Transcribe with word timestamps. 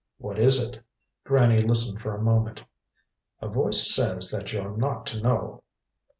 "What 0.17 0.39
is 0.39 0.57
It?" 0.67 0.81
Granny 1.25 1.61
listened 1.61 2.01
for 2.01 2.15
a 2.15 2.21
moment. 2.23 2.63
"A 3.39 3.47
voice 3.47 3.93
says 3.93 4.31
that 4.31 4.51
you're 4.51 4.75
not 4.75 5.05
to 5.05 5.21
know." 5.21 5.63